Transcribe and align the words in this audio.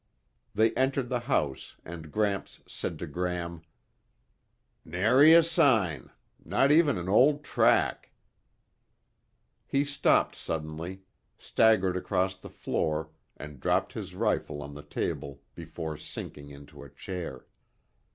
They 0.55 0.71
entered 0.73 1.09
the 1.09 1.19
house 1.29 1.75
and 1.85 2.11
Gramps 2.11 2.63
said 2.65 2.97
to 2.97 3.05
Gram, 3.05 3.61
"Nary 4.83 5.31
a 5.35 5.43
sign, 5.43 6.09
not 6.43 6.71
even 6.71 6.97
an 6.97 7.07
old 7.07 7.43
track..." 7.43 8.09
He 9.67 9.83
stopped 9.83 10.35
suddenly, 10.35 11.03
staggered 11.37 11.95
across 11.95 12.35
the 12.35 12.49
floor 12.49 13.11
and 13.37 13.59
dropped 13.59 13.93
his 13.93 14.15
rifle 14.15 14.63
on 14.63 14.73
the 14.73 14.81
table 14.81 15.43
before 15.53 15.97
sinking 15.97 16.49
into 16.49 16.81
a 16.81 16.89
chair. 16.89 17.45